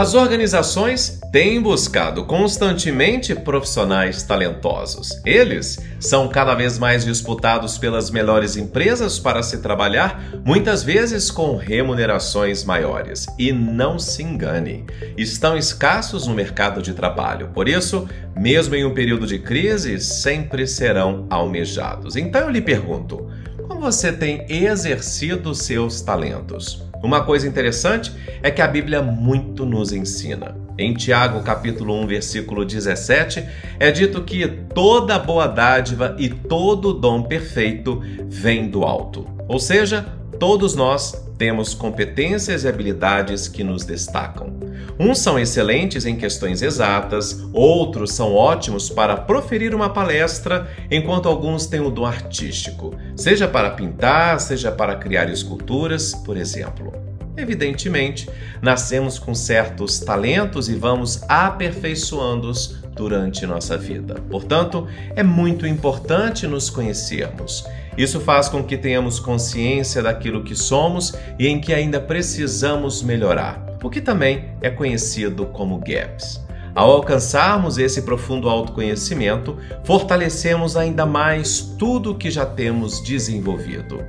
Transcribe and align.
As 0.00 0.14
organizações 0.14 1.20
têm 1.30 1.60
buscado 1.60 2.24
constantemente 2.24 3.34
profissionais 3.34 4.22
talentosos. 4.22 5.20
Eles 5.26 5.78
são 6.00 6.26
cada 6.26 6.54
vez 6.54 6.78
mais 6.78 7.04
disputados 7.04 7.76
pelas 7.76 8.10
melhores 8.10 8.56
empresas 8.56 9.18
para 9.18 9.42
se 9.42 9.58
trabalhar, 9.58 10.24
muitas 10.42 10.82
vezes 10.82 11.30
com 11.30 11.54
remunerações 11.54 12.64
maiores. 12.64 13.26
E 13.38 13.52
não 13.52 13.98
se 13.98 14.22
engane, 14.22 14.86
estão 15.18 15.54
escassos 15.54 16.26
no 16.26 16.32
mercado 16.32 16.80
de 16.80 16.94
trabalho. 16.94 17.48
Por 17.48 17.68
isso, 17.68 18.08
mesmo 18.34 18.74
em 18.74 18.86
um 18.86 18.94
período 18.94 19.26
de 19.26 19.38
crise, 19.38 20.00
sempre 20.00 20.66
serão 20.66 21.26
almejados. 21.28 22.16
Então 22.16 22.40
eu 22.40 22.48
lhe 22.48 22.62
pergunto: 22.62 23.28
como 23.68 23.82
você 23.82 24.10
tem 24.10 24.46
exercido 24.48 25.54
seus 25.54 26.00
talentos? 26.00 26.89
Uma 27.02 27.24
coisa 27.24 27.48
interessante 27.48 28.12
é 28.42 28.50
que 28.50 28.60
a 28.60 28.68
Bíblia 28.68 29.00
muito 29.00 29.64
nos 29.64 29.92
ensina. 29.92 30.54
Em 30.78 30.94
Tiago, 30.94 31.42
capítulo 31.42 31.94
1, 32.02 32.06
versículo 32.06 32.64
17, 32.64 33.44
é 33.78 33.90
dito 33.90 34.22
que 34.22 34.46
toda 34.46 35.18
boa 35.18 35.46
dádiva 35.46 36.14
e 36.18 36.28
todo 36.28 36.92
dom 36.92 37.22
perfeito 37.22 38.02
vem 38.28 38.68
do 38.68 38.84
alto. 38.84 39.26
Ou 39.48 39.58
seja, 39.58 40.06
todos 40.38 40.74
nós 40.74 41.29
temos 41.40 41.72
competências 41.72 42.64
e 42.64 42.68
habilidades 42.68 43.48
que 43.48 43.64
nos 43.64 43.82
destacam. 43.82 44.52
Uns 44.98 45.20
são 45.20 45.38
excelentes 45.38 46.04
em 46.04 46.14
questões 46.14 46.60
exatas, 46.60 47.40
outros 47.50 48.12
são 48.12 48.34
ótimos 48.34 48.90
para 48.90 49.16
proferir 49.16 49.74
uma 49.74 49.88
palestra, 49.88 50.70
enquanto 50.90 51.30
alguns 51.30 51.66
têm 51.66 51.80
o 51.80 51.90
dom 51.90 52.04
artístico, 52.04 52.94
seja 53.16 53.48
para 53.48 53.70
pintar, 53.70 54.38
seja 54.38 54.70
para 54.70 54.96
criar 54.96 55.30
esculturas, 55.30 56.12
por 56.12 56.36
exemplo. 56.36 57.09
Evidentemente, 57.40 58.28
nascemos 58.60 59.18
com 59.18 59.34
certos 59.34 59.98
talentos 59.98 60.68
e 60.68 60.74
vamos 60.74 61.22
aperfeiçoando-os 61.26 62.76
durante 62.94 63.46
nossa 63.46 63.78
vida. 63.78 64.16
Portanto, 64.28 64.86
é 65.16 65.22
muito 65.22 65.66
importante 65.66 66.46
nos 66.46 66.68
conhecermos. 66.68 67.64
Isso 67.96 68.20
faz 68.20 68.48
com 68.48 68.62
que 68.62 68.76
tenhamos 68.76 69.18
consciência 69.18 70.02
daquilo 70.02 70.44
que 70.44 70.54
somos 70.54 71.14
e 71.38 71.48
em 71.48 71.60
que 71.60 71.72
ainda 71.72 72.00
precisamos 72.00 73.02
melhorar, 73.02 73.64
o 73.82 73.88
que 73.88 74.00
também 74.00 74.50
é 74.60 74.68
conhecido 74.68 75.46
como 75.46 75.78
gaps. 75.78 76.40
Ao 76.74 76.90
alcançarmos 76.90 77.78
esse 77.78 78.02
profundo 78.02 78.48
autoconhecimento, 78.48 79.56
fortalecemos 79.84 80.76
ainda 80.76 81.04
mais 81.04 81.60
tudo 81.78 82.12
o 82.12 82.14
que 82.14 82.30
já 82.30 82.46
temos 82.46 83.02
desenvolvido. 83.02 84.04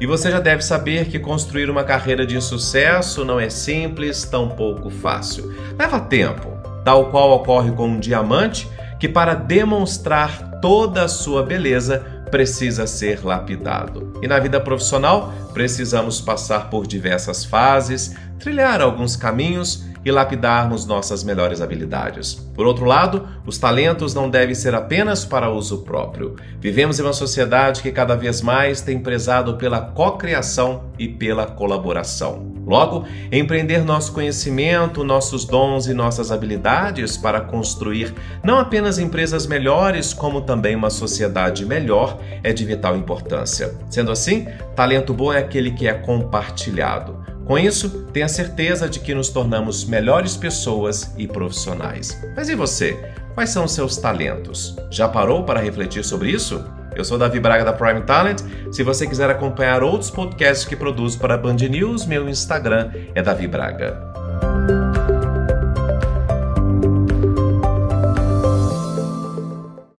E 0.00 0.06
você 0.06 0.30
já 0.30 0.40
deve 0.40 0.62
saber 0.62 1.06
que 1.06 1.18
construir 1.18 1.70
uma 1.70 1.84
carreira 1.84 2.26
de 2.26 2.40
sucesso 2.40 3.24
não 3.24 3.40
é 3.40 3.48
simples, 3.48 4.24
tampouco 4.24 4.90
fácil. 4.90 5.54
Leva 5.78 6.00
tempo, 6.00 6.48
tal 6.84 7.10
qual 7.10 7.30
ocorre 7.32 7.72
com 7.72 7.88
um 7.88 8.00
diamante 8.00 8.68
que, 8.98 9.08
para 9.08 9.34
demonstrar 9.34 10.60
toda 10.60 11.04
a 11.04 11.08
sua 11.08 11.42
beleza, 11.42 12.22
precisa 12.30 12.86
ser 12.86 13.24
lapidado. 13.24 14.12
E 14.22 14.26
na 14.26 14.38
vida 14.38 14.60
profissional, 14.60 15.32
precisamos 15.52 16.20
passar 16.20 16.70
por 16.70 16.86
diversas 16.86 17.44
fases, 17.44 18.14
trilhar 18.38 18.80
alguns 18.80 19.16
caminhos 19.16 19.84
e 20.04 20.10
lapidarmos 20.10 20.86
nossas 20.86 21.22
melhores 21.24 21.60
habilidades. 21.60 22.34
Por 22.54 22.66
outro 22.66 22.84
lado, 22.84 23.26
os 23.46 23.58
talentos 23.58 24.14
não 24.14 24.28
devem 24.28 24.54
ser 24.54 24.74
apenas 24.74 25.24
para 25.24 25.50
uso 25.50 25.82
próprio. 25.82 26.36
Vivemos 26.60 26.98
em 26.98 27.02
uma 27.02 27.12
sociedade 27.12 27.82
que 27.82 27.92
cada 27.92 28.14
vez 28.14 28.40
mais 28.42 28.80
tem 28.80 28.98
prezado 28.98 29.56
pela 29.56 29.80
cocriação 29.80 30.84
e 30.98 31.08
pela 31.08 31.46
colaboração. 31.46 32.52
Logo, 32.66 33.04
empreender 33.30 33.84
nosso 33.84 34.12
conhecimento, 34.12 35.02
nossos 35.02 35.44
dons 35.44 35.88
e 35.88 35.94
nossas 35.94 36.30
habilidades 36.30 37.16
para 37.16 37.40
construir 37.40 38.14
não 38.42 38.58
apenas 38.58 38.98
empresas 38.98 39.46
melhores, 39.46 40.14
como 40.14 40.42
também 40.42 40.76
uma 40.76 40.90
sociedade 40.90 41.66
melhor 41.66 42.20
é 42.42 42.52
de 42.52 42.64
vital 42.64 42.96
importância. 42.96 43.74
Sendo 43.90 44.12
assim, 44.12 44.46
talento 44.76 45.12
bom 45.12 45.32
é 45.32 45.38
aquele 45.38 45.72
que 45.72 45.88
é 45.88 45.92
compartilhado. 45.92 47.31
Com 47.44 47.58
isso, 47.58 48.06
tenha 48.12 48.28
certeza 48.28 48.88
de 48.88 49.00
que 49.00 49.14
nos 49.14 49.28
tornamos 49.28 49.84
melhores 49.84 50.36
pessoas 50.36 51.12
e 51.18 51.26
profissionais. 51.26 52.16
Mas 52.36 52.48
e 52.48 52.54
você? 52.54 52.96
Quais 53.34 53.50
são 53.50 53.64
os 53.64 53.72
seus 53.72 53.96
talentos? 53.96 54.76
Já 54.90 55.08
parou 55.08 55.44
para 55.44 55.60
refletir 55.60 56.04
sobre 56.04 56.30
isso? 56.30 56.64
Eu 56.94 57.04
sou 57.04 57.18
Davi 57.18 57.40
Braga 57.40 57.64
da 57.64 57.72
Prime 57.72 58.02
Talent. 58.02 58.42
Se 58.70 58.82
você 58.82 59.06
quiser 59.06 59.30
acompanhar 59.30 59.82
outros 59.82 60.10
podcasts 60.10 60.66
que 60.66 60.76
produzo 60.76 61.18
para 61.18 61.34
a 61.34 61.38
Band 61.38 61.56
News, 61.56 62.04
meu 62.06 62.28
Instagram 62.28 62.90
é 63.14 63.22
Davi 63.22 63.46
Braga. 63.48 64.12